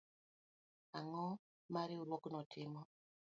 [0.97, 1.27] Ang'o
[1.73, 2.81] ma Riwruogno timo